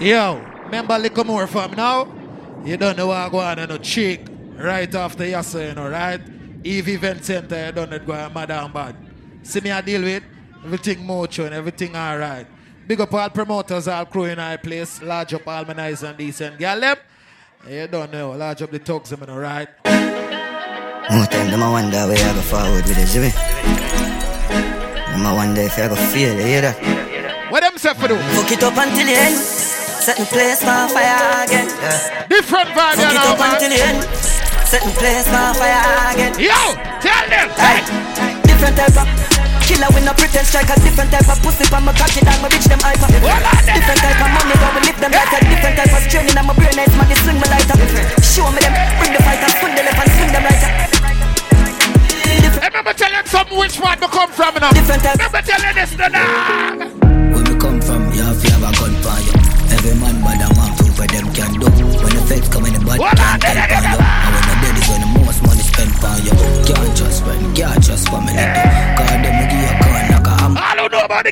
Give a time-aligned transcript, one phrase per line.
[0.00, 2.12] Yo, remember little more from now?
[2.64, 5.88] You don't know what I go on and no cheek right after Yasa, you know,
[5.88, 6.20] right?
[6.64, 8.96] Eve Event Center, you don't know go mad and bad.
[9.42, 10.24] See me I deal with
[10.64, 12.46] everything motion, everything alright.
[12.86, 15.00] Big up all promoters, all crew in our place.
[15.00, 16.96] Large up all my nice and decent them.
[17.68, 19.68] You don't know, large up the thugs them, you know, right?
[19.84, 23.28] More time, them I wonder where I go forward with it, see me?
[25.12, 27.52] Them I wonder if I go fail, you hear that?
[27.52, 28.16] What them say for do?
[28.16, 29.73] Fuck it up until the end.
[30.04, 31.64] Set the place on fire again.
[31.64, 32.28] Yeah.
[32.28, 34.04] Different vibe, Fuck you know, up until the end.
[34.68, 35.80] Set the place on fire
[36.12, 36.36] again.
[36.36, 37.48] Yo, tell them.
[37.56, 37.80] Hey,
[38.44, 39.08] different type of
[39.64, 42.52] killer with no pretend strike a different type of pussy from my cocky down my
[42.52, 43.08] bitch them hyper.
[43.08, 46.44] Different type of money go we lift them like a different type of straining and
[46.44, 47.76] my brain nice man they swing me like a
[48.20, 50.84] Show me them, bring the fight and swing the left and swing them like a
[52.84, 54.72] Remember telling something which one to come from now.
[54.72, 55.16] Different type.
[55.16, 56.08] Remember telling this the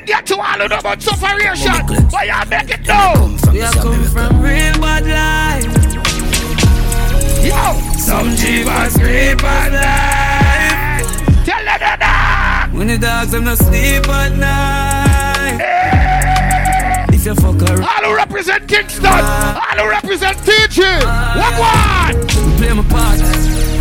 [0.07, 1.71] who know about all who know about separation.
[2.11, 5.73] But y'all make it Come We are come from real bad life.
[7.43, 11.07] Yo, Some jeepers great bad life.
[11.45, 12.73] tell them the dog.
[12.77, 15.59] When the dogs them not sleep at night.
[17.13, 19.05] If you fuck around, All who represent Kingston.
[19.05, 20.79] All who represent TG.
[21.35, 22.15] What one?
[22.17, 23.19] we play my part.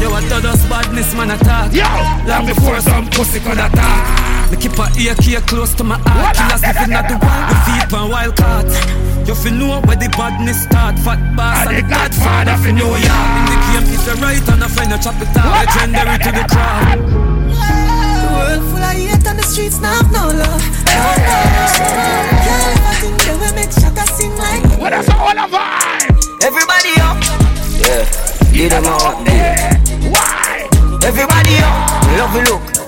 [0.01, 1.73] Yo, I thought us badness man attack.
[1.73, 1.87] Yo,
[2.29, 4.22] Long before some pussy could attack.
[4.53, 6.37] Me keep a ear key close to my heart.
[6.37, 8.77] Killers living at the one with feet and wild cards.
[9.27, 10.99] You feel know where the badness start.
[10.99, 13.01] Fat boss and the godfather for New York.
[13.01, 15.57] In the game, if you right and a friend, you chop it out.
[15.57, 17.01] Legendary to the crowd.
[17.01, 19.62] The world full of hate on the streets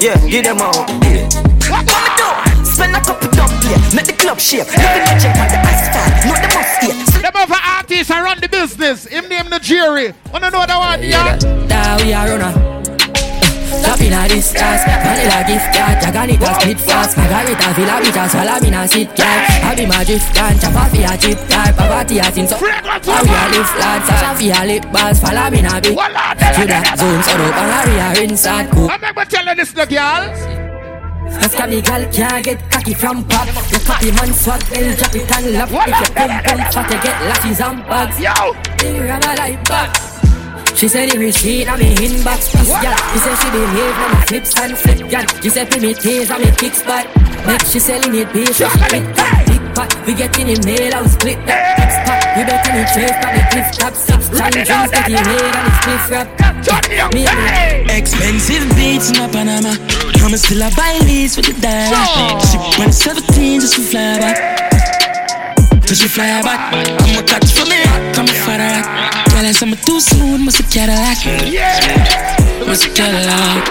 [0.05, 0.77] Yeah, give them out.
[1.01, 1.25] Yeah.
[1.73, 2.63] What What me do?
[2.63, 3.79] Spend a couple dub here.
[3.97, 4.69] Make the club shake.
[4.77, 6.27] Let me legend on the ice asphalt.
[6.27, 7.23] Know the must here.
[7.23, 9.07] Them other artists around the business.
[9.07, 10.13] Him name the jury.
[10.31, 11.37] Wanna know what I want, yeah?
[11.39, 12.74] That we are runner.
[13.85, 18.61] Top in a this class, vanilla gift card, Jaganita split fast, Margarita villa bitch, swallow
[18.61, 19.37] me na sit car.
[19.61, 22.57] I be my drift gun, chop off your chip car, poverty a thing so.
[22.57, 23.69] How we a live
[24.09, 25.93] Sasha fi a lip balls, follow me na big.
[25.95, 28.91] To that zone, so and Harry a rinse and cook.
[28.91, 30.65] I remember telling this the girls.
[31.43, 33.47] Ask a me gal can't get cocky from pop.
[33.71, 35.71] You copy man swag, then drop it and lap.
[35.71, 38.21] Well, If you pump pump fat, you get lashes and bags.
[38.21, 38.33] Yo,
[39.01, 40.14] ram a like back.
[40.75, 44.21] She said the receipt on me inbox This gal, she said she behave on me
[44.27, 47.07] flips and flip gal She said pay me taste on me kicks but
[47.47, 51.07] Next she selling it bitch she split that Big pot, we getting in mail I
[51.07, 54.91] split that Six pack, we betting in trace on the cliff top Six strong drinks
[54.91, 56.29] get in made on the spliff rap
[56.65, 57.99] Johnny Young, Me and hey!
[57.99, 59.77] Expensive beats in a Panama.
[60.25, 61.93] I'ma still a buy leads with the dime.
[61.93, 62.41] Sure.
[62.41, 64.37] She when 17 just to fly back.
[65.87, 66.73] Just to fly back.
[66.73, 67.85] I'm a catch for me.
[68.17, 69.24] I'm a father.
[69.35, 70.43] Girl, I say I'm too smooth.
[70.43, 71.25] Must a Cadillac.
[71.51, 72.39] Yeah!
[72.65, 73.67] Must a Cadillac.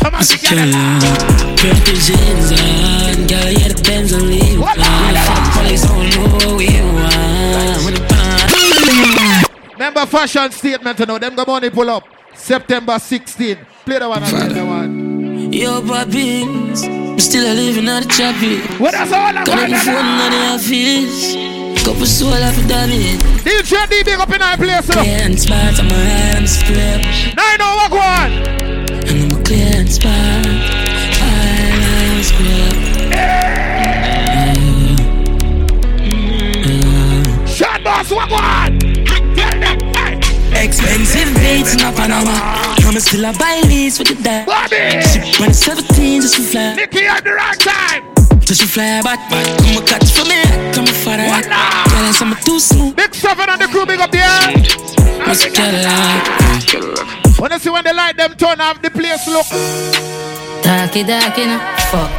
[0.00, 0.64] Come on Must a together.
[0.64, 1.58] Cadillac.
[1.60, 3.26] Purple jeans on.
[3.28, 4.58] Girl, yeah, the Benz on leave.
[4.58, 4.78] What?
[4.78, 7.84] Fuck police don't know what we want.
[7.84, 9.44] With the pan.
[9.74, 12.04] Remember fashion statement, you know, them got money pull up.
[12.34, 13.58] September 16.
[13.84, 15.52] Play the one again, the one.
[15.52, 16.82] Yo, Bobbins.
[16.82, 18.60] I'm still a living on the choppy.
[18.82, 19.46] What that's all about?
[19.46, 21.55] Got the phone on the office.
[21.86, 23.14] Couple soul off the dummy.
[23.46, 25.02] DJ D big up in our place, you know.
[25.02, 27.00] Clear and smart, I'm a hand split.
[27.36, 28.32] Nine oh what go on?
[29.06, 30.46] And I'm a clear and smart.
[31.22, 32.74] I'm split.
[37.48, 38.80] Shot boss, what go on?
[39.06, 40.18] Tell them, hey!
[40.64, 42.66] Expensive beats in a Panama.
[42.82, 44.46] I'm still a buy leads with the dad.
[44.46, 45.00] Bobby!
[45.06, 46.74] She when 17 just to fly.
[46.74, 48.05] Nicky at the right time.
[48.46, 49.18] Just to fly back.
[49.58, 50.38] Come a catch for me.
[50.72, 51.26] Come a father.
[51.26, 52.08] What Girl, now?
[52.08, 52.94] I say I'm too smooth.
[52.94, 54.30] Big seven and the crew big up there.
[55.26, 57.38] Must a Cadillac.
[57.38, 59.46] Wanna see when the light them turn off the place look.
[60.62, 61.58] Darky darky no,
[61.90, 62.10] fuck.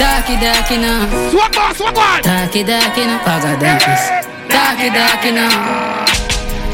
[0.00, 2.22] Darky darky no, Swag boss, what go on?
[2.22, 4.02] darky darky no, paga darkness.
[4.48, 5.46] Darky darky no,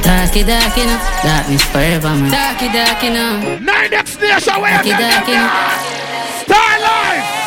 [0.02, 2.30] darky darky no, darkness forever man.
[2.30, 5.44] Darky darky no, Nine X Nation, where you darky them?
[5.44, 6.46] no.
[6.46, 6.77] Star Life!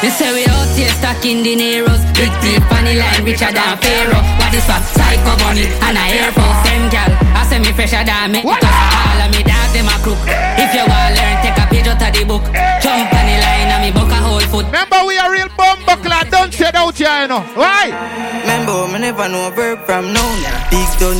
[0.02, 4.22] They say we out here stacking dineros Big deep on the line, richer than Pharaoh.
[4.38, 6.62] What is for psycho bunny and a Air Force.
[6.66, 8.42] Them gal, I say me fresher than me.
[8.46, 8.62] What?
[8.62, 10.22] Cause all of me dog them a crook.
[10.62, 12.46] If you want to learn, take a page out of the book.
[12.82, 14.66] Jump on the line and me book a whole foot.
[14.70, 17.42] Remember we are real bomb buckler, don't shed out here, you know.
[17.58, 17.90] Right?
[18.46, 20.38] Remember, me never know a verb from noun.
[20.46, 20.61] Big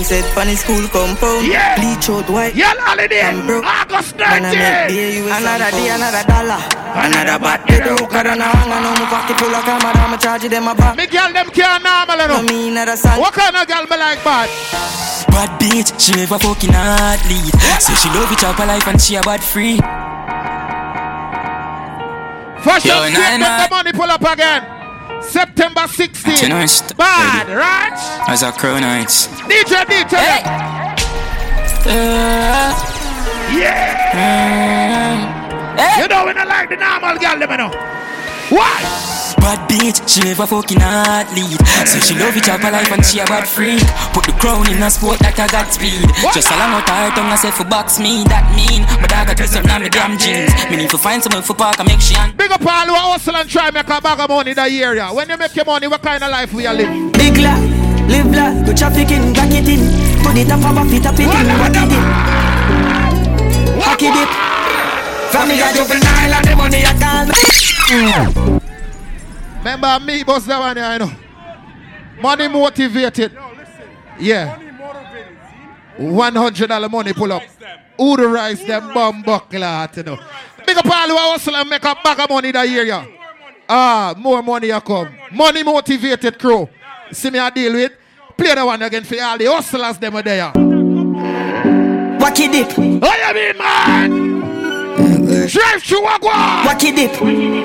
[0.04, 1.48] said funny school compound.
[1.48, 1.76] Yeah.
[1.76, 2.56] Bleach out white.
[2.56, 3.22] Yeah, holiday.
[3.22, 3.66] I'm broke.
[3.66, 4.60] August Man, I 19.
[4.60, 6.62] make beer, you Another day, another dollar.
[6.92, 8.72] Another bat, they do cut on a hang.
[8.72, 10.98] I know my pocket full of camera, I'ma charge them a back.
[10.98, 12.44] Me girl them can't normal enough.
[12.50, 13.20] mean, another song.
[13.20, 14.50] What kind of girl me like bad?
[15.30, 17.56] Bad bitch, she never fucking athlete.
[17.80, 19.78] So she love it up her life and she a bad free.
[22.62, 23.64] Fashion Yo, nah, nah.
[23.64, 24.81] the money pull up again.
[25.22, 26.42] September 16th.
[26.42, 28.28] You know, it's- Bad, right?
[28.30, 29.28] As a crow nights.
[29.48, 30.18] DJ, DJ.
[30.18, 30.44] Hey.
[31.86, 32.74] Uh,
[33.54, 34.02] Yeah.
[36.02, 37.70] You know we don't like the normal girl, them, you know.
[38.50, 38.78] Why?
[39.42, 41.58] Bad bitch, she never fucking athlete.
[41.90, 43.82] So she love it up her life and she a bad freak.
[44.14, 46.06] Put the crown in a sport that I got speed.
[46.30, 48.86] Just along out her tongue, I say for box me, that mean.
[49.02, 50.54] But I got dressed up now, me damn jeans.
[50.70, 52.94] Me need to find someone for park and make she and Big up all who
[52.94, 55.10] are hustle and try make a bag of money in the area.
[55.10, 57.12] When you make your money, what kind of life we are living?
[57.18, 57.66] Big life,
[58.06, 59.82] live life, go trafficking, back it in.
[60.22, 62.04] Put it up, up, it up, it in, back it in.
[63.82, 64.30] Back it in.
[65.34, 67.34] From me a juvenile and the money I call me.
[67.90, 68.61] Mm.
[69.64, 71.12] Remember me, boss that one, here, you know.
[72.20, 73.32] Money motivated.
[74.20, 74.58] Yeah.
[75.98, 77.44] One hundred dollar money pull up.
[77.96, 80.20] Who the rise them bomb buckler, you know.
[80.66, 83.06] Big up all who are hustle and make a bag of money that year, yeah.
[83.70, 85.16] Ah, more money you come.
[85.32, 86.68] Money motivated crew.
[87.12, 87.92] See me I deal with.
[88.36, 90.52] Play the one again for all the hustlers them are there.
[92.20, 94.31] Wacky dip, What you mean, man?
[95.48, 96.30] Drive through a go.
[96.70, 97.18] wacky dip.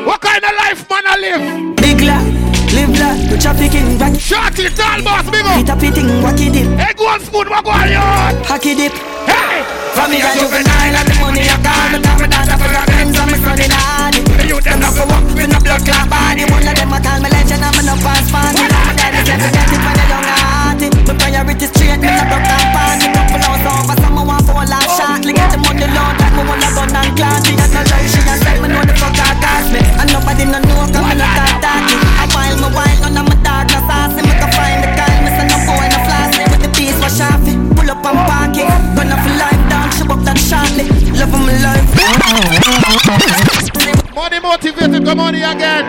[0.06, 1.76] What kind of life man I live?
[1.76, 2.25] Big life,
[2.73, 5.76] live life, go trafficking, back Shorty, tall boss, big it up.
[5.76, 6.73] up, it in, wacky dip.
[6.81, 8.37] Hey, go on spoon, what go on, yard?
[8.49, 8.93] Hacky dip.
[9.28, 9.61] Hey!
[9.93, 11.99] From me a juvenile and the money I call me.
[12.00, 14.20] Tell me that I forgot friends and me sunny daddy.
[14.49, 16.44] You Them them not for walk with no blood clot body.
[16.49, 18.64] One of them I call me legend and me no pass party.
[18.73, 20.88] My daddy said to get it when you're young hearty.
[21.05, 23.15] My priority straight, me no broke down party.
[26.37, 27.17] Me want a gun and.
[27.44, 29.81] She no love, she said me know the fuck I cost me.
[29.81, 31.97] And nobody no know 'cause me no talk talky.
[31.97, 34.21] I while me while none of my dog no saucy.
[34.27, 36.43] Me can find the guy, me say no boy no flossy.
[36.53, 38.69] With the piece for sharpie, pull up and park it.
[38.97, 40.85] Gonna for life down, she up that shortly.
[41.19, 41.91] Love my life.
[44.15, 45.85] Money motivated, come on here again.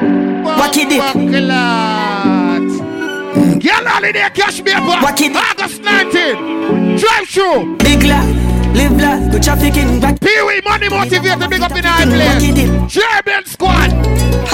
[0.88, 1.02] Dip.
[1.02, 2.68] Bucklet.
[3.64, 4.84] Girl holiday cash me up.
[5.04, 5.28] Wacky.
[5.36, 6.98] August 19.
[6.98, 7.78] Drive through.
[7.78, 10.20] Big life, Live life, good trafficking back.
[10.20, 12.92] Pee Wee money motivated, big up in high place.
[12.92, 13.92] German squad.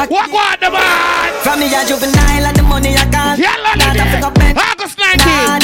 [0.10, 1.33] Walk on the man.
[1.44, 3.39] From me, juvenile and the money I got.
[3.39, 3.56] Yeah,
[4.57, 5.62] August 19.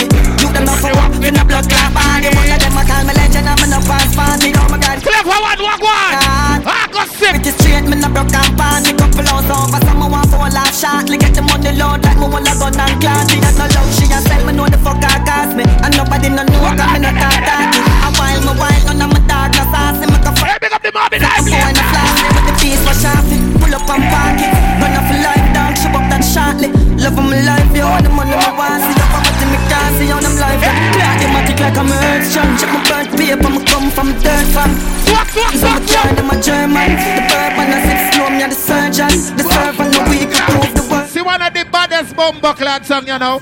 [42.19, 43.39] Bumbo clad song, you know.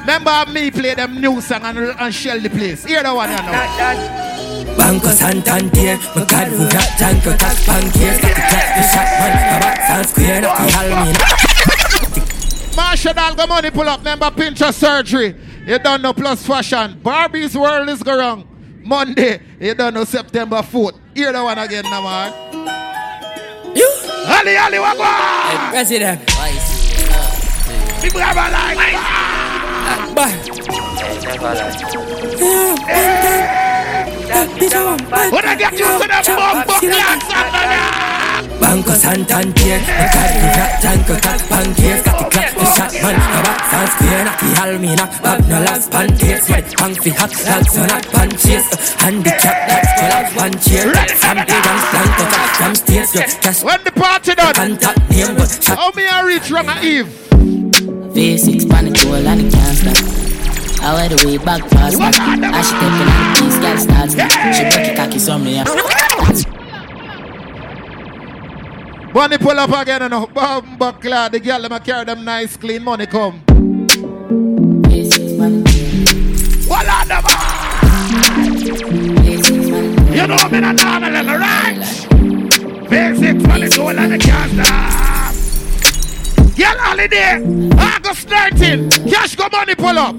[0.00, 2.84] Remember me play them new song and, and shell the place.
[2.86, 3.52] Hear the one, you know.
[4.78, 9.08] Banco Santander, my card who got tank, a cat pancakes, got the cat, the shot
[9.20, 11.20] man, a back sound square, not the halmina.
[12.76, 14.00] Marshall Dalga money pull up.
[14.00, 15.34] Remember pincher surgery.
[15.66, 16.98] You don't know plus fashion.
[17.02, 18.48] Barbie's world is go wrong.
[18.82, 20.98] Monday, you don't know September 4th.
[21.14, 22.32] Hear the one again, now, man.
[23.76, 23.90] You,
[24.26, 25.70] Ali, Ali, go?
[25.70, 26.35] President,
[28.06, 28.78] Big brother like
[30.14, 30.30] bye.
[35.34, 38.62] When I get used to them bumbo clad song, man.
[38.62, 42.92] Banco Santander, my card who got tank, a cat pancakes, got the cat, the shot
[43.02, 45.06] man, a back sound square, not the halmina.
[45.20, 48.70] Bob no last pancakes, red punk fi hot, dogs so not punches.
[49.02, 50.94] Handicap, that's full of one chair.
[51.18, 53.64] Some big and blanco, cat from states, yo, cash.
[53.64, 55.76] When the party done, contact name, but shot.
[55.76, 57.26] How me I reach wrong at Eve?
[58.16, 59.98] V6 panic goal and it can't stop.
[60.82, 62.08] I wear the way back fast now.
[62.08, 64.52] I she taking on the piece, girl starts now.
[64.52, 65.62] She break it cocky so me.
[69.12, 71.32] Bunny pull up again and no bumbo clad.
[71.32, 73.42] The girl them a carry them nice clean money come.
[74.86, 75.36] V6.
[76.68, 77.36] What on the man?
[79.26, 80.16] V6 panic.
[80.16, 81.76] You know me not normal, right?
[82.88, 85.25] Basic money goal and the can't stop.
[86.56, 87.36] Girl holiday.
[87.76, 88.90] August 19.
[89.12, 90.16] Cash go money pull up.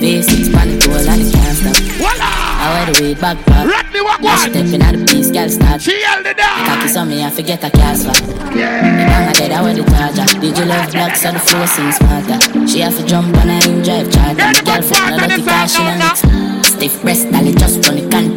[0.00, 1.76] V6 pan it roll and it can't stop.
[2.00, 2.16] Voila!
[2.24, 3.68] I wear the way back back.
[3.68, 4.64] Rodney walk Now she one.
[4.64, 5.82] stepping out the piece, girl start.
[5.82, 6.64] She held the dog.
[6.64, 8.20] Cocky so me I forget a cast back.
[8.56, 8.80] Yeah.
[8.80, 10.40] The bang dead, I wear the charger.
[10.40, 12.38] Did you love black so the flow seems smarter?
[12.66, 14.48] She have to jump on her in drive charger.
[14.48, 16.62] The girl good fit part no of dirty the car, she song no.
[16.62, 18.31] Stiff breast, dolly just run the contact.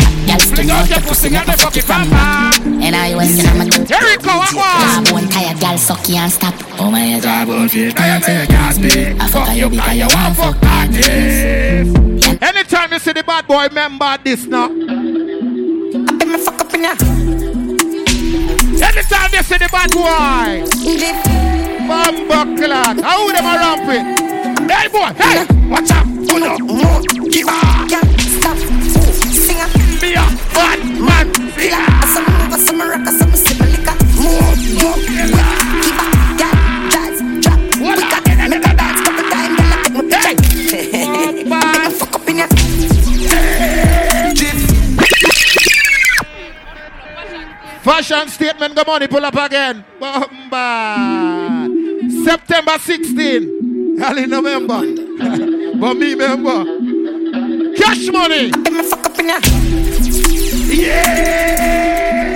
[0.56, 2.12] Girl out the pussy, never fuck it from.
[2.82, 4.56] And I was in my Here we go, walk
[5.12, 5.28] one.
[5.28, 6.54] Tired, girl suck you and stop.
[6.80, 9.22] Oh my God, Jawbone feel tired, say you can't speak.
[9.22, 12.42] I fuck you because you want fuck artist.
[12.42, 14.70] Anytime you see the bad boy, remember this now.
[14.70, 16.96] Let me fuck up in ya.
[18.80, 20.64] Anytime you see the bad boy,
[21.86, 22.98] Bamba clock.
[23.04, 23.90] How them a ramp?
[24.72, 26.06] Hey boy, hey, watch out.
[26.32, 27.90] Oh no, More, give up,
[28.22, 28.85] stop.
[29.96, 31.28] Up, be a bad man.
[31.32, 33.96] A some move, some rock, some sip a liquor.
[34.20, 37.60] More, more, give up, yeah, jazz, drop.
[37.80, 41.08] Got make a dance couple times, girl, take me picture.
[41.16, 42.48] Let me fuck up in ya.
[47.82, 49.86] Fashion statement, on, he pull up again.
[50.02, 51.70] Bamba.
[52.25, 54.02] September 16.
[54.04, 54.82] Early November.
[55.80, 56.66] but me remember.
[57.78, 58.52] Cash money.
[59.25, 60.86] Let me fuck up in ya.
[60.86, 62.36] Yeah.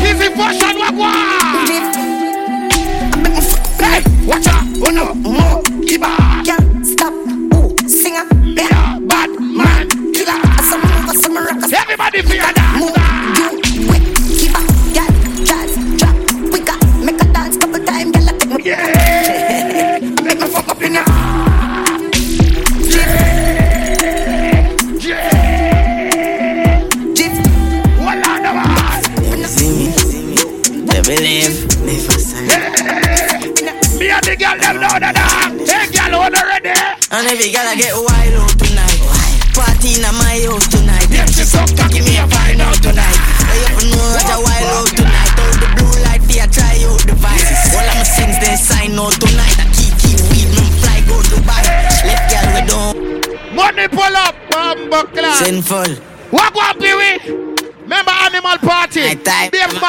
[0.00, 1.66] Kizzy fashion, what what?
[1.66, 1.84] drip.
[3.22, 3.40] Let me.
[3.78, 4.64] Hey, watch out.
[4.80, 5.14] Oh no.
[5.14, 6.46] More, Give up.
[6.46, 7.12] yeah, stop.
[7.12, 8.98] Ooh, sing up, Be yeah.
[9.00, 9.88] bad man.
[10.12, 10.40] Killer.
[10.62, 11.36] Some rock, some
[11.74, 12.55] Everybody feel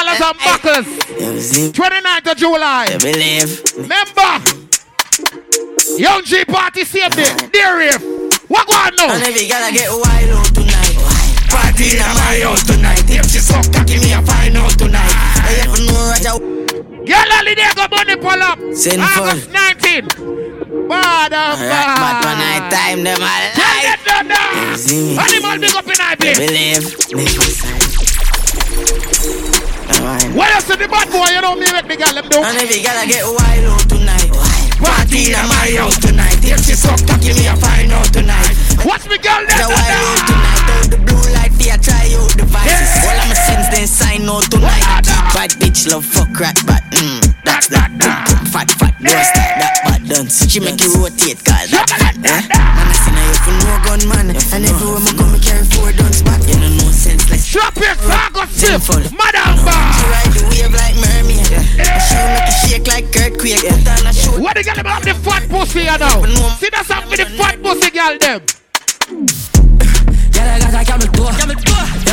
[0.06, 0.88] Babes, and Buckles.
[1.74, 2.86] 29th of July.
[3.02, 3.64] believe.
[3.78, 4.32] Remember?
[5.98, 7.34] Young G Party same day.
[7.52, 8.02] Dear Riff.
[8.50, 9.28] What go on And now?
[9.28, 10.96] every girl I get wild out tonight.
[11.50, 13.04] Party in my house tonight.
[13.10, 15.10] If she suck cocky, me a find out tonight.
[15.10, 16.40] I have to know what a
[17.08, 18.60] Girl holiday go money pull up.
[18.76, 19.24] Sinful.
[19.24, 20.08] August 19.
[20.88, 24.78] Bad of Alright, but when I time them I Tell them there.
[24.78, 25.18] See me?
[25.18, 26.38] Animal big up in They IP.
[26.38, 27.87] believe
[30.08, 30.32] me for sign.
[30.32, 30.36] Alright.
[30.36, 31.28] Why you see the bad boy?
[31.28, 32.40] You know me make the girl them do.
[32.40, 34.30] And every gotta get wild out tonight.
[34.80, 36.40] Party in my house tonight.
[36.44, 38.56] If she suck cocky, me a find out tonight.
[38.86, 40.64] Watch me girl The them wild down out tonight.
[40.68, 42.72] Out the blue light, a try out the vices.
[42.72, 43.10] Yeah.
[43.10, 44.86] All of my sins then sign out tonight.
[44.88, 49.22] I bad bitch love fuck rat but mm, that's that boom boom fat fat don't
[49.22, 50.50] start that bad dance.
[50.50, 52.18] She make you rotate cause that.
[52.18, 52.42] Eh?
[52.50, 54.34] Man I see now you for no gun man.
[54.34, 56.42] And everywhere me go me carry four guns back.
[56.50, 58.82] You know no sense like Drop your August 5th.
[58.82, 59.18] Sinful.
[59.18, 59.74] Madam She Bar.
[60.12, 61.48] ride the wave like mermaid.
[61.50, 61.98] Yeah.
[62.04, 63.62] She make you shake like earthquake.
[63.62, 64.42] Put on.
[64.44, 66.24] What the girl them have the fat pussy you know?
[66.60, 68.42] See that's up with the fat pussy girl them.
[70.36, 71.32] Girl, I got a camel toe.
[71.32, 72.07] You think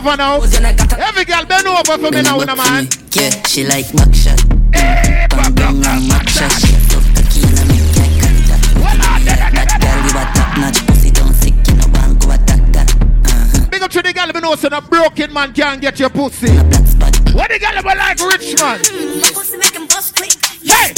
[0.00, 0.40] over now?
[0.40, 2.88] Then I got a Every girl bend over for me now in a man.
[3.12, 4.40] Yeah, she like buckshot.
[4.72, 6.48] Hey, Bang bang and pop, matcha.
[6.48, 7.02] pop.
[7.30, 9.24] She love I make eye contact.
[9.24, 12.88] That girl give a top notch pussy don't sick you know bank over that that.
[12.96, 13.68] Uh-huh.
[13.70, 16.48] Big up to the girl me know so a broken man can't get your pussy.
[16.56, 17.16] A black spot.
[17.34, 18.80] What the girl them like rich man?
[19.20, 20.32] My pussy make him bust quick.
[20.64, 20.94] Hey,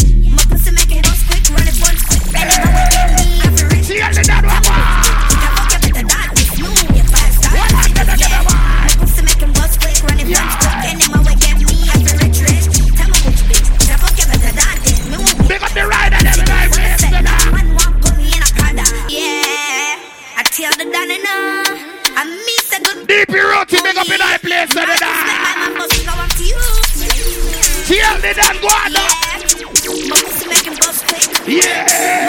[31.46, 32.28] Yeah.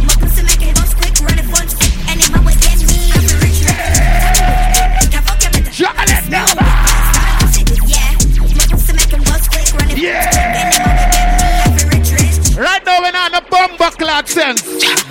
[12.61, 14.63] Right now, we're not a bomb clock sense.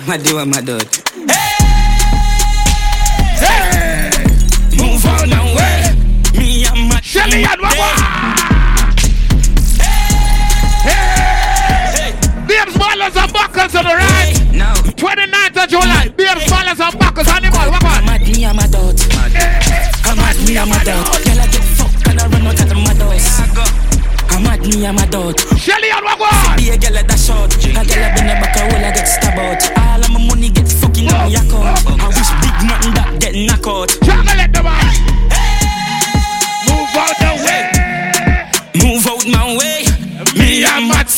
[0.06, 1.07] My dear.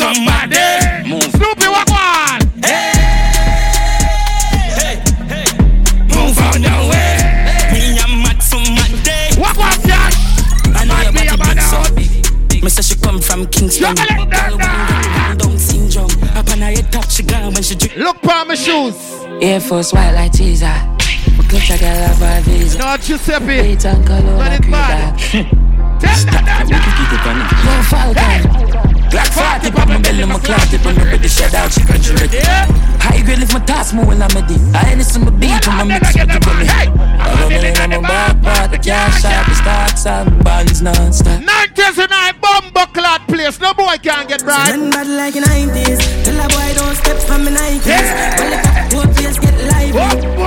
[0.00, 0.64] Somebody.
[1.04, 1.28] Move.
[1.36, 2.40] Snoopy, what on?
[6.08, 7.20] Move out the way.
[7.72, 8.96] Me and mad somebody.
[9.36, 10.16] What on, Josh?
[10.72, 11.84] I know your body a big so.
[12.64, 13.94] Me say she come from Kingston.
[13.94, 16.10] Chocolate Girl, one girl, one down syndrome.
[16.36, 17.96] Up on her head top, she gone when she drink.
[17.96, 18.96] Look for my shoes.
[19.42, 20.66] Air Force white like teaser.
[21.36, 22.78] My clutch I got a bad visa.
[22.78, 23.46] No, Giuseppe.
[23.46, 25.20] Wait and color Run like it bad.
[25.34, 25.50] Reba.
[26.00, 26.64] Tell that, that,
[28.84, 29.30] Yo, Falcon.
[29.32, 32.14] Black 40 pop my belly, my clout tip, I'm ready to shut out, she country
[32.16, 32.38] ready.
[33.00, 34.56] High grade lift my task, more when I'm ready.
[34.74, 36.68] I ain't some beat from my mix with the gummy.
[36.68, 41.40] I don't know I'm a bad part, the cash out, the stocks out, bonds non-stop.
[41.40, 43.58] 90s and I bomber clad place.
[43.60, 44.76] No boy can't get right.
[44.76, 45.98] Man bad like the 90s.
[46.24, 47.86] Tell a boy don't step on me Nikes.
[48.38, 50.00] Well, if I go face get lively.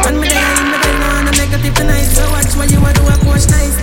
[0.08, 2.08] And me there in the bed, no one a negative tonight.
[2.16, 3.83] So watch what you want to approach nicely.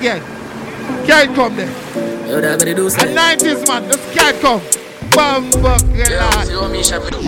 [0.00, 0.22] again.
[1.06, 1.68] Can't come there.
[2.26, 3.16] Yo, that better do A something.
[3.16, 4.62] 90s man, just can't come.
[5.10, 6.48] Bomber clad.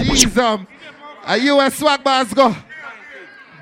[0.06, 0.38] Jesus.
[1.24, 2.54] Are you a US swag bars go.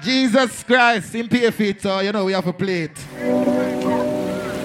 [0.02, 2.94] Jesus Christ, in pay feet, so you know we have a plate.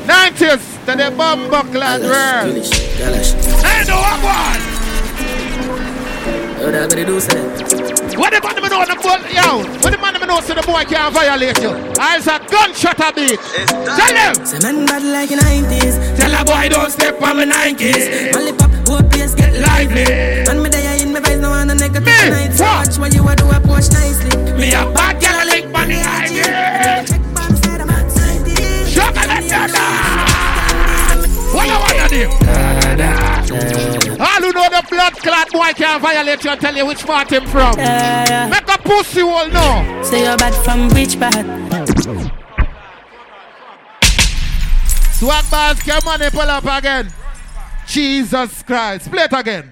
[0.06, 2.56] 90s to the bomber clad world.
[2.56, 3.34] Killish, galash.
[3.64, 4.75] Hey, no, what one?
[6.60, 7.96] Yo, that better do something.
[8.16, 9.60] What the man know the boy, yo?
[9.84, 11.76] What the man know so the boy can't violate you?
[12.00, 13.40] Ah, I a gunshot a beat.
[13.68, 14.34] Tell him.
[14.46, 16.00] Say man bad like the 90s.
[16.16, 18.36] Tell a boy don't step on my Nikes.
[18.36, 20.08] Only pop, whole place get Lively.
[20.48, 22.54] And me there in my face, no one a negative Me, tonight.
[22.54, 24.32] So watch what you want to approach nicely.
[24.56, 27.15] Me a bad girl, I lick on
[35.12, 37.78] blood clot boy can't violate you and tell you which part him from.
[37.78, 38.50] Yeah, yeah.
[38.50, 40.02] Make a pussy hole now.
[40.04, 41.46] Say you're bad from which part?
[45.14, 47.12] Swag bars, come on, pull up again.
[47.88, 49.12] Jesus Christ.
[49.12, 49.72] Play it again.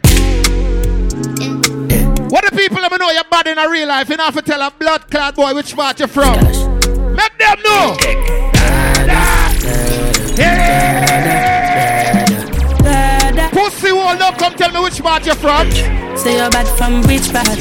[2.29, 4.09] What the people let me know you're bad in a real life?
[4.09, 6.39] You don't have to tell a blood clot boy which part you're from.
[7.15, 7.97] Make them know.
[13.83, 15.69] Pussy hole, now come tell me which part you're from.
[16.15, 17.59] Say you're bad from which part?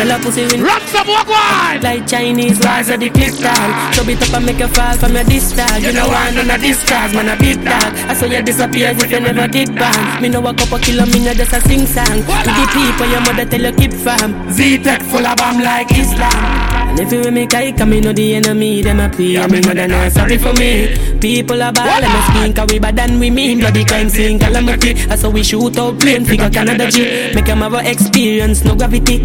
[0.00, 0.62] Tell a pussy win.
[0.62, 1.82] Rock some walk one.
[1.82, 3.92] Like Chinese wars of the clip dog.
[3.92, 5.82] Chub it up and make a fall from your dog.
[5.82, 7.92] You know I none of this cause, man a big dog.
[8.08, 10.22] I saw you disappear if you never did bang.
[10.22, 12.24] Me know a couple kilo, me know just a sing song.
[12.24, 14.50] To the people your mother tell you keep from.
[14.50, 16.77] Z-Tech full of bomb like Islam.
[16.98, 19.36] And if you with me kike, me know the enemy, them a pray.
[19.36, 20.96] And me know they not sorry for me.
[21.20, 23.60] People are bad, and my skin can we bad than we mean.
[23.60, 24.96] Bloody crime scene calamity.
[25.08, 27.30] I saw we shoot out plane, figure Canada G.
[27.36, 29.18] Make them have a experience, no gravity.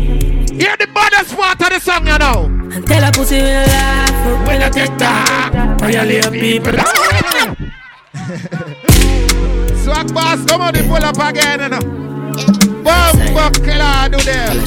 [0.54, 2.46] Hear the baddest part of the song, you know.
[2.76, 5.52] And tell a pussy we no laugh, we no take talk.
[5.80, 6.74] Violate people.
[9.82, 11.82] Swag boss, come on, they pull up again, you know.
[12.84, 14.58] Bomb buckler, do them.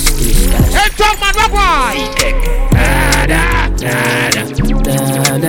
[0.75, 2.66] Hey, talk man, rock one.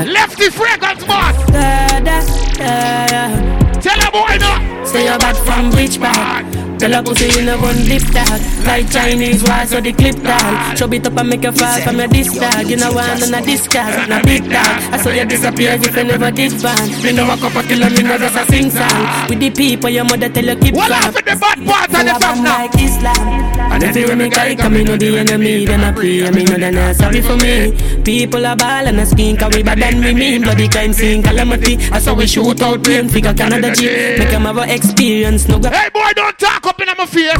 [0.06, 1.36] Lefty fragrance boss.
[1.52, 2.22] Da, da,
[2.58, 3.80] da.
[3.80, 4.86] Tell a boy no.
[4.86, 6.57] Say you're bad from which part?
[6.78, 8.40] Tell a pussy you no gun lip dog.
[8.66, 10.78] Like Chinese wars or the clip dog.
[10.78, 12.70] Chub it up and make you fall from your disc dog.
[12.70, 14.94] You know one on a discard, not big dog.
[14.94, 18.04] I saw you disappear if you never did band Me know a couple kilo, me
[18.04, 19.28] know just a sing song.
[19.30, 22.16] With the people your mother tell you keep What happened the bad part of the
[22.16, 22.62] of now?
[22.62, 23.48] like Islam.
[23.74, 26.72] And if you me kike, me know the enemy Them a pray, me know they
[26.72, 27.74] not sorry for me.
[28.04, 31.22] People are ball and a skin Cause we bad than we mean Bloody crime scene
[31.24, 31.78] calamity.
[31.92, 34.18] I saw we shoot out plane Figure Canada G.
[34.18, 37.38] Make them have a experience No go Hey boy, don't talk up in my face.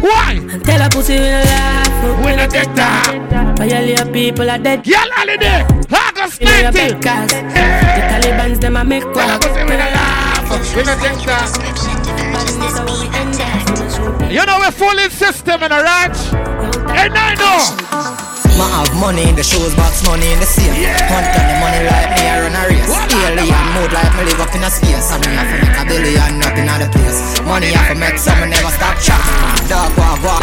[0.00, 0.38] Why?
[0.64, 3.56] Tell a pussy we no laugh We no take talk.
[3.56, 5.64] Violate people are dead Girl holiday.
[5.90, 6.92] August You know your 19.
[6.92, 10.76] big cast The Taliban's them a make Tell a pussy we no laugh.
[10.76, 11.76] We not take that.
[14.30, 16.18] You know we're full in system in a ranch.
[16.90, 18.25] And I know.
[18.56, 20.72] Ma have money in the shoes box, money in the safe.
[21.12, 22.88] Hunt on the money like me, I run a race.
[22.88, 25.12] Alien mood like me live up in a space.
[25.12, 27.20] And me have to make a billion up in other place.
[27.44, 29.20] Money have to make some, never stop chat.
[29.68, 30.42] Dog walk walk.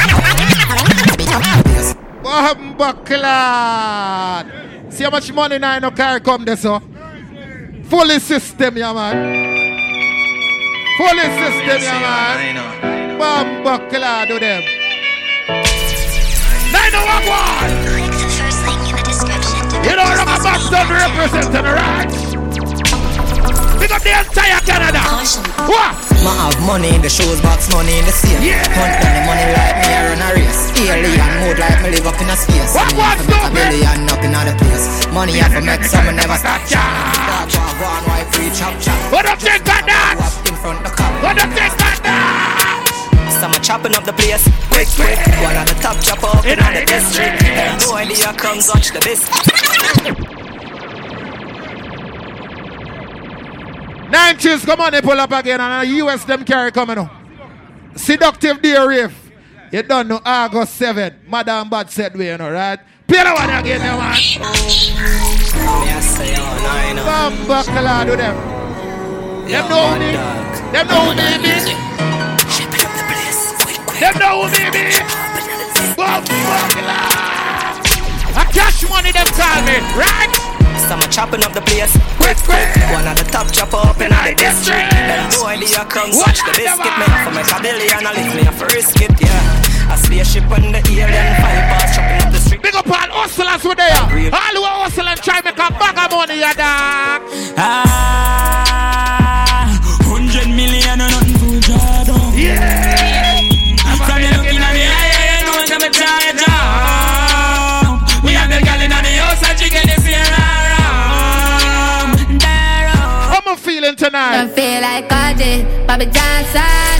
[2.21, 4.45] What happened, Buckland?
[4.93, 6.81] See how much money now no car come there, so?
[7.89, 9.15] Fully system, yeah, man.
[10.97, 13.17] Fully system, yeah, man.
[13.17, 14.61] Bam, Buckland, do them.
[16.71, 17.82] They know what one.
[19.83, 22.07] You know, Rock Boston representing, right?
[23.79, 25.03] Pick up the entire Canada.
[25.67, 25.91] What?
[26.23, 28.39] Ma have money in the shoes box, money in the safe.
[28.71, 30.71] Hunt on the money like me, I run a race.
[30.87, 32.71] Alien mood like me live up in a space.
[32.71, 34.87] What And me have to make a billion up in other place.
[35.11, 36.63] Money have to make some, me never stop.
[36.71, 38.95] Dog walk one, white free chop chop.
[39.11, 40.15] What do you think of that?
[40.15, 41.11] Up in front the car.
[41.19, 41.82] What do you think of that?
[43.43, 45.19] Some are chopping up the place, quick, quick.
[45.43, 47.43] One of the top chopper up in the district.
[47.83, 49.27] No idea comes watch the best.
[54.09, 57.09] Nine cheers, come on, they pull up again, and the US them carry coming on.
[57.97, 59.29] Seductive dear Riff.
[59.73, 61.13] You don't know August 7.
[61.27, 62.79] Madam Bad said we, you know, right?
[63.05, 64.15] Play the one again, yeah, man.
[66.95, 68.35] Bam, buckle do them.
[69.49, 70.13] Them know me.
[70.71, 72.12] Them know me.
[74.03, 74.91] Them know me, me.
[75.95, 76.91] Bam, buckle.
[78.35, 80.27] A cash money them call me, right?
[80.91, 82.67] Some are chopping up the place, quick, quick.
[82.91, 84.91] One of the top chopper up in the district.
[85.31, 86.83] No idea comes watch the biscuit.
[86.99, 89.93] Me have to make a billion, I live me have to risk it, yeah.
[89.93, 92.61] A spaceship on the alien five bars chopping up the street.
[92.61, 94.03] Big up all hustlers with there.
[94.35, 97.23] All who are hustling try make a bag of money, yeah, dog.
[97.55, 98.62] Ah,
[114.13, 114.37] tonight?
[114.37, 116.97] Don't feel like Audrey, Bobby Johnson.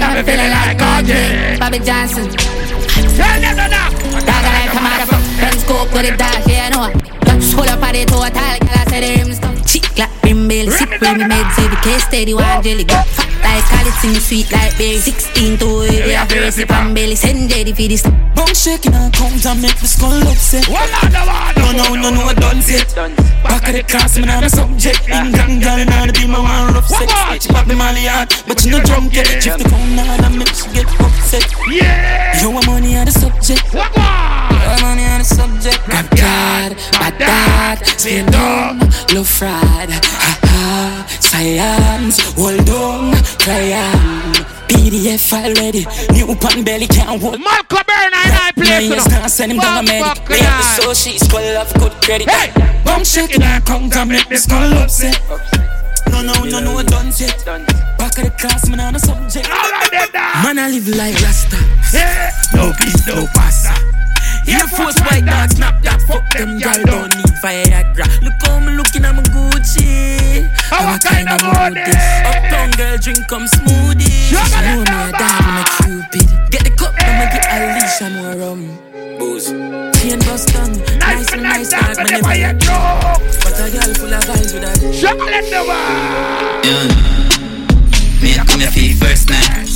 [0.00, 2.28] Don't feeling like Audrey, Bobby Johnson.
[3.16, 3.82] Tell them no, no.
[4.24, 6.88] Dog like come out of Them scope with it dark, yeah, no.
[7.52, 9.56] Hold up at the total, girl, I said the rims come.
[9.64, 13.00] Chick like rim bill, sip rim meds, every case steady, one jelly go.
[13.16, 15.00] Fat like quality, sweet like berry.
[15.00, 17.16] 16 to it, we have to recipe and belly.
[17.16, 18.02] Send Jetty for this.
[18.36, 20.68] Bum shaking and count and make the skull upset.
[20.68, 22.88] No, no, no, no, I done it.
[23.42, 25.08] Back of the class, man, I'm a subject.
[25.08, 27.12] In gang, girl, and I'll be my one rough sex.
[27.42, 29.26] She pop the molly hard, but you no drunk yet.
[29.40, 31.48] Drift the crown hard and make she get upset.
[31.68, 32.40] Yeah.
[32.42, 33.64] Yo, I'm money on the subject.
[33.72, 34.04] What one?
[34.52, 35.80] Yo, I'm money on the subject.
[35.88, 38.80] Rap God, bad dad, spin down,
[39.14, 40.41] low fried.
[41.20, 44.32] Science, hold on, try on.
[44.68, 47.40] PDF file ready, new pan belly can't hold.
[47.40, 50.28] Malcolm Byrne and I play to can't send him down a medic.
[50.28, 52.28] Me the soul sheets, full of good credit.
[52.28, 52.52] Hey.
[52.84, 55.20] Bum shaking and count and make the skull upset.
[56.10, 57.44] No, no, no, no, I done it.
[57.98, 59.48] Back of the class, man, on the subject.
[59.50, 60.12] All right, then.
[60.42, 61.56] Man, I live like Rasta.
[61.92, 62.32] Yeah.
[62.54, 63.91] No beef, no pasta.
[64.48, 68.06] Air Force white dog, snap that, fuck them gal, don't need fire that gra.
[68.22, 70.42] Look how me looking, I'm a Gucci.
[70.70, 72.04] How I'm a what kind of mood mood this.
[72.26, 74.10] Uptown girl, drink come smoothie.
[74.10, 75.18] She Sugar know and me a number.
[75.18, 76.26] dog, I'm a cupid.
[76.50, 78.60] Get the cup, I'ma get a leash, I'm more rum.
[79.18, 79.48] Booze.
[80.02, 82.66] Chain bust down, nice and nice dog, but man, never never yet yet.
[82.66, 83.14] know.
[83.46, 84.78] But a girl full of vibes with that.
[84.98, 86.66] Chocolate the one.
[86.66, 87.22] Yeah.
[88.18, 89.70] Me I come here for the first night.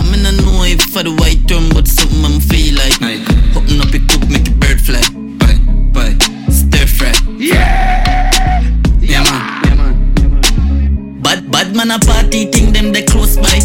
[0.00, 3.47] I mean I know if for the white drum, but something I'm feel like.
[3.78, 5.02] Open up your cook, make your bird fly.
[5.38, 5.58] Bye,
[5.94, 6.18] bye.
[6.50, 7.14] Stir fry.
[7.38, 8.72] Yeah.
[8.98, 9.62] Yeah man.
[9.64, 11.20] Yeah man.
[11.22, 13.58] Bad bad man a party thing them they close by.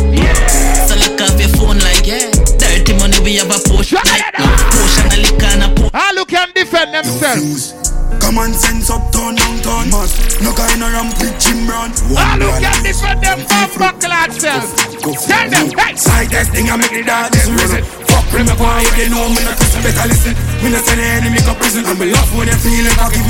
[0.86, 2.30] So look off your phone like yeah.
[2.62, 5.96] Dirty money we have a potion like no potion a liquor and a potion.
[5.96, 7.74] All who can defend themselves.
[8.22, 9.90] Common sense uptown, downtown.
[9.90, 10.10] Mad.
[10.44, 11.90] No guy no ramp with Jim Brown.
[12.14, 14.78] All who can defend them from buckle self.
[15.26, 15.96] Tell them, hey.
[15.96, 18.03] Side testing I make the dog them
[18.34, 20.34] with me if they know me not listen, better listen.
[20.66, 21.86] Me not send the enemy go prison.
[21.86, 23.22] And me love when they feeling cocky.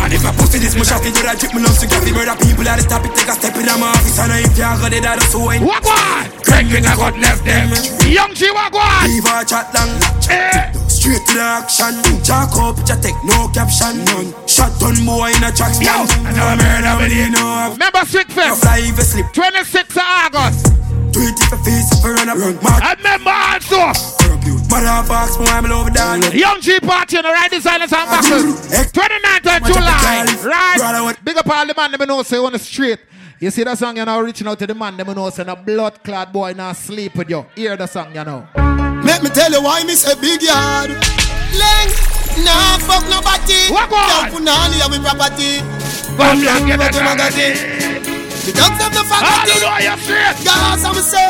[0.00, 2.12] And if I pussy this, me shot it a drip, me love to get the
[2.12, 4.92] murder people at the topic, take a step in my office, and if you got
[4.92, 5.64] it, that's so wine.
[5.64, 6.30] What one?
[6.46, 7.68] Craig King, I got left them.
[8.08, 9.08] Young G Wagwan.
[9.10, 9.92] Leave a chat long.
[10.30, 10.72] Eh.
[10.88, 11.94] Straight to the action.
[12.22, 14.04] Jack up, just take no caption.
[14.06, 14.30] None.
[14.46, 16.06] Shot on boy in a track Yo.
[16.06, 16.22] stand.
[16.22, 17.74] And I'm but you know.
[17.74, 18.62] Remember No Fest.
[18.62, 19.26] fly you slip.
[19.34, 20.85] 26th of August.
[21.16, 22.54] Do it if you face if you run a run.
[22.60, 22.84] Mark.
[22.84, 23.80] I remember also.
[24.68, 26.20] Motherfucks, boy, I'm love down.
[26.36, 28.68] Young G party on the right designers and buckles.
[28.92, 30.26] 29th of July.
[30.44, 31.24] Right.
[31.24, 32.98] Big up all the man them know say on the street.
[33.40, 35.56] You see that song, you know, reaching out to the man them know say a
[35.56, 37.46] blood clad boy now sleep with you.
[37.54, 38.46] Hear the song, you know.
[38.54, 40.90] Let me tell you why me say big yard.
[40.90, 43.72] Leng, nah fuck nobody.
[43.72, 44.30] What on?
[44.30, 45.60] Don't put on here with property.
[46.16, 47.75] Come here, get But the you magazine.
[48.46, 49.58] The dogs have the I faculty.
[49.58, 51.28] don't know how you see I'm say.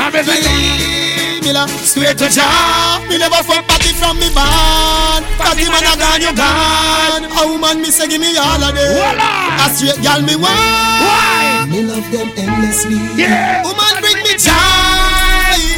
[0.00, 1.66] I'm a Believe me, la.
[1.68, 5.28] Swear to Jah, me never fuck party from me band.
[5.36, 7.24] Party man a gone, you gone.
[7.28, 8.96] A woman me say give me all of them.
[8.96, 9.60] Voila.
[9.60, 10.56] A straight gal me want.
[11.04, 11.68] Why?
[11.68, 12.96] Me love them endlessly.
[13.20, 13.60] Yeah.
[13.68, 14.56] Woman bring me joy.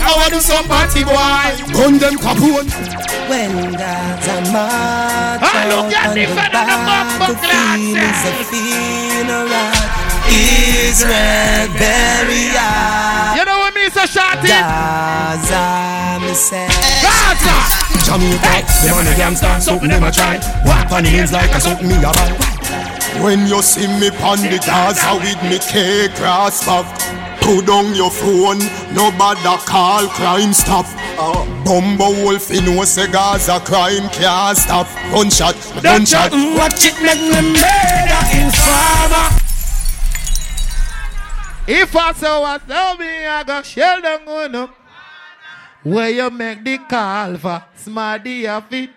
[0.06, 1.50] I want do some party boy.
[1.74, 2.70] Gun them capone.
[3.26, 7.98] When God's a march Ah, look out at on the the fella, the bumper battlefield
[7.98, 8.48] is a glasses.
[8.52, 9.83] funeral.
[10.34, 13.36] Israel burial.
[13.36, 14.48] You know what me say, Shotty?
[14.50, 16.68] Gaza, me say.
[17.02, 17.56] Gaza.
[18.04, 20.36] Jamaica, the money gangsta, something them a try.
[20.66, 22.30] Walk on the hills like a something me a buy.
[23.22, 26.84] When you see me pon the Gaza with me K cross back,
[27.40, 28.58] put down your phone,
[28.92, 30.86] nobody call crime stop.
[31.16, 34.86] Uh, Bumbo Wolf, you know say Gaza crime can't stop.
[35.12, 36.32] Gunshot, gunshot.
[36.32, 39.43] Watch it make me murder informer.
[41.66, 44.74] If I say oh, what tell me, I go shell them on up.
[45.82, 48.90] Where you make the call for smarty of it.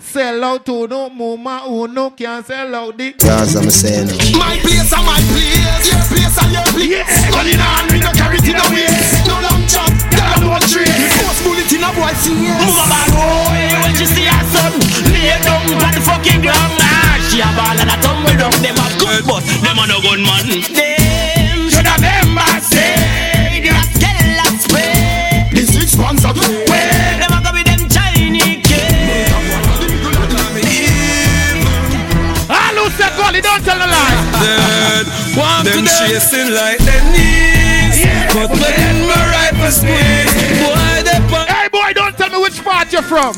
[0.00, 4.06] Sell out to no mama who no can sell out the Gaza, me saying.
[4.38, 7.02] My place and my place, your place and your place.
[7.02, 7.30] Yeah.
[7.30, 9.26] Going on, me no carry it in a waist.
[9.26, 11.14] No long chop, girl no trace.
[11.18, 12.30] Force bullet in a boy face.
[12.30, 14.72] Move about boy when she see her son
[15.10, 18.76] Lay down on the fucking ground nah, She a ball and a tumble down Them
[18.76, 20.37] a good but them a no gunman Them
[36.08, 38.00] them like they knees.
[38.32, 41.44] But when my rifle squeeze, boy, they put.
[41.48, 43.36] Hey, boy, don't tell me which part you're from.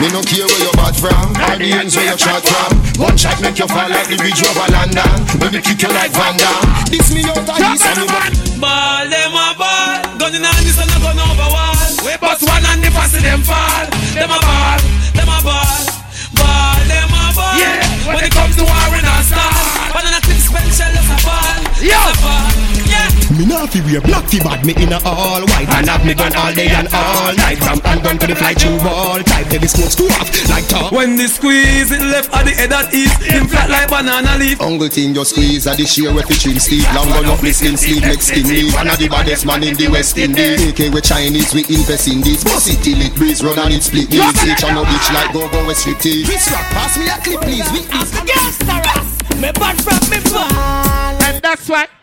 [0.00, 2.72] Me no care where you bought from, or the ends where you shot from.
[2.98, 5.12] One shot make you fall like the bridge over London.
[5.38, 6.88] When me kick you like Van Damme.
[6.90, 8.32] This me out of east and me back.
[8.58, 11.76] Ball them a ball, gun in hand, this and a gun over wall.
[12.02, 13.86] We bust one and the pussy them fall.
[14.16, 14.80] Them a ball,
[15.14, 15.78] them a ball,
[16.32, 17.54] ball them a ball.
[17.60, 17.84] Yeah.
[18.08, 19.92] When it comes to war, we not start.
[19.92, 21.59] But then I think special as a ball,
[23.70, 26.52] fi wear black fi bad me in a all white And have me gun all
[26.52, 27.58] day and all night.
[27.62, 29.22] From handgun to the fly through wall.
[29.22, 30.92] Type Heavy smokes go off like top.
[30.92, 34.60] When the squeeze it left at the head at east, him flat like banana leaf.
[34.60, 36.86] Uncle thing you squeeze at the sheer with the chin sleeve.
[36.94, 39.74] Long gun up me slim sleeve make skin leave And a the baddest man in
[39.74, 40.74] the West Indies.
[40.74, 42.42] AK with Chinese we invest in this.
[42.42, 44.10] Bust it till it breeze run and it split.
[44.10, 47.06] Knees Each on a bitch like go go with strip teeth Chris Rock pass me
[47.06, 47.68] a clip please.
[47.70, 48.58] With this
[49.40, 51.99] Me bad from me ball And that's why.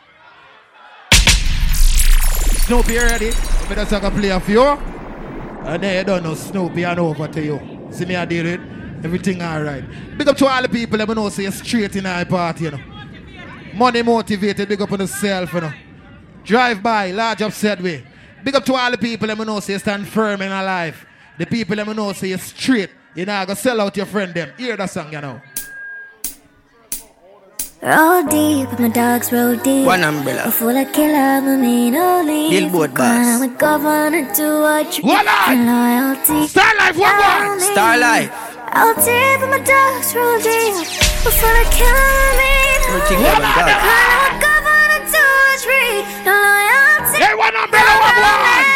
[2.68, 3.32] Snoopy, ready?
[3.32, 4.62] Let me just take a play of you.
[4.62, 7.88] And then you don't know Snoopy and over to you.
[7.92, 8.60] See me, I did it.
[9.06, 9.86] Everything alright.
[10.18, 12.72] Big up to all the people that know say you're straight in our party, you
[12.72, 12.80] know.
[13.74, 15.72] Money motivated, big up on yourself, you know.
[16.44, 18.06] Drive by, large upset way.
[18.44, 21.06] Big up to all the people that know say you stand firm in our life.
[21.38, 22.90] The people that know say you're straight.
[23.16, 24.52] You know, go sell out your friend them.
[24.58, 25.42] Hear that song, you know.
[27.82, 29.86] Roll deep, my dogs roll deep.
[29.86, 30.44] One umbrella.
[30.46, 32.50] I'm full of killer, my main only.
[32.50, 33.28] Billboard boss.
[33.28, 35.54] I'm a governor to watch Voila!
[35.54, 36.48] loyalty.
[36.48, 37.60] Star Life, what one?
[37.62, 38.30] Starlight.
[38.74, 40.74] Roll deep, my dogs roll deep.
[41.22, 43.46] I'm full of killer, main Everything only.
[43.46, 43.94] that we.
[43.94, 45.64] I'm a governor to watch
[46.26, 47.18] loyalty.
[47.24, 48.34] Hey, one umbrella, what one?
[48.34, 48.67] Careful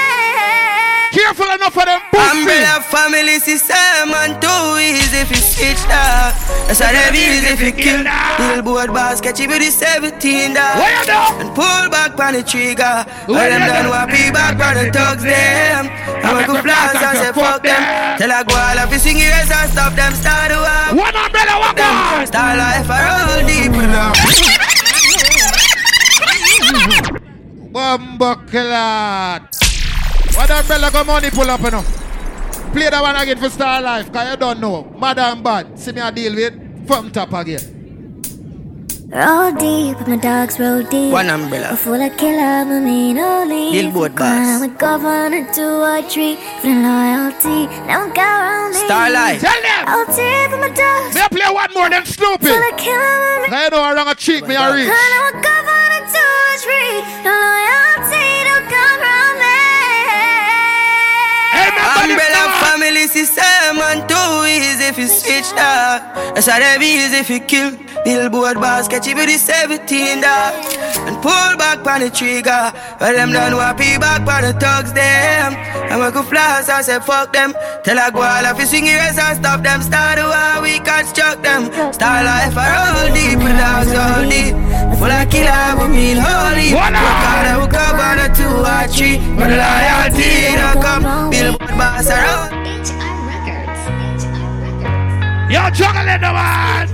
[1.61, 2.41] enough for them pussy.
[2.41, 6.33] Umbrella family system and too easy if you switch that.
[6.65, 8.01] That's how they be easy if you kill.
[8.41, 10.81] Billboard boss catch you with the 17 that.
[10.81, 11.45] What you do?
[11.45, 13.05] And pull back on the trigger.
[13.29, 13.93] All them done do?
[13.93, 15.85] want be back on the thugs them.
[15.85, 17.81] I make a good blast and say fuck them.
[18.17, 20.97] Tell a all if you sing your ass and stop them start to walk.
[20.97, 22.25] One umbrella, what one?
[22.25, 23.69] Star life I roll deep.
[27.71, 29.60] Bumbuckler.
[30.35, 31.83] What umbrella go money pull up, you know?
[32.73, 34.83] Play that one again for Star Life, cause you don't know.
[34.97, 35.77] Madam bad.
[35.77, 37.81] See me I deal with from top again.
[39.11, 41.11] Roll deep, my dogs roll deep.
[41.11, 41.67] One umbrella.
[41.71, 43.71] I'm full of killer, my main only.
[43.73, 44.47] Billboard boss.
[44.47, 47.67] I'm a governor to a tree for loyalty.
[47.91, 48.77] Don't go around me.
[48.87, 49.41] Starlight.
[49.41, 49.83] Tell them.
[49.91, 51.13] Roll deep, my dogs.
[51.15, 52.47] Me I play one more than Snoopy.
[52.47, 54.87] Full of killer, my main Cause you know around a cheek me I reach.
[54.87, 57.03] I'm a governor to a tree.
[57.27, 57.90] No loyalty,
[62.03, 62.60] Umbrella?
[62.71, 66.15] Family system and too easy if you switch that.
[66.33, 67.75] That's how they be easy if you kill.
[68.05, 70.55] Billboard boss catch you with the 17 that.
[71.07, 72.71] And pull back on the trigger.
[72.99, 75.51] Well, them done want be back on the thugs them.
[75.91, 77.51] And we could flash, I say fuck them.
[77.83, 79.81] Tell go all if you swing your ass and stop them.
[79.81, 81.67] Start the war, we construct them.
[81.91, 84.55] Star life, I roll deep, with dogs all deep.
[84.95, 86.71] Full of killer, we mean holy.
[86.71, 89.19] Hard, I will cover the two or three.
[89.35, 91.03] But loyalty, don't come.
[91.31, 92.60] Billboard boss around.
[95.51, 96.87] Yo, juggling the man.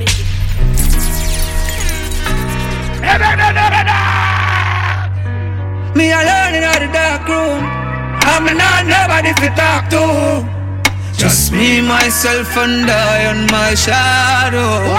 [5.95, 7.63] Me alone in the dark room.
[8.25, 10.41] I'm not nobody to talk to.
[11.15, 14.89] Just me, myself, and I on my shadow.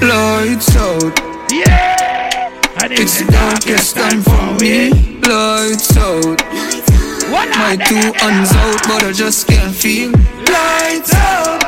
[0.00, 1.20] Lights out.
[1.52, 2.48] Yeah.
[2.90, 4.88] It's the darkest time for me.
[5.20, 6.67] Lights out.
[7.30, 10.10] My two hands out, but I just can't feel.
[10.12, 11.60] Lights out.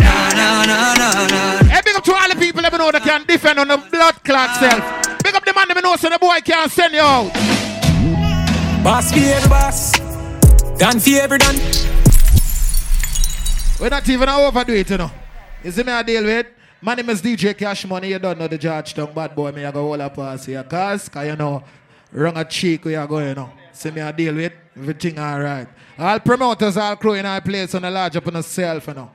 [0.00, 1.64] Na na na na na.
[1.72, 4.22] Hey, big up to all the people that know that can defend on the blood
[4.22, 4.82] clot self.
[5.24, 7.32] Big up the man that know so the boy can't send you out.
[8.84, 9.92] Boss for every boss.
[10.78, 11.56] Done for every done.
[13.80, 15.10] We're not even overdo it, you know.
[15.64, 16.46] You see me I deal with?
[16.82, 18.08] My name is DJ Cash Money.
[18.10, 19.50] You don't know the Georgetown bad boy.
[19.52, 20.62] Me I go all up pass here.
[20.62, 21.64] Cause, cause you know,
[22.12, 23.50] wrong a cheek we are going, you know.
[23.76, 24.52] See me I deal with?
[24.74, 25.68] Everything alright.
[25.98, 28.94] All promoters, all crew in our place on the large up on the self, you
[28.94, 29.10] know.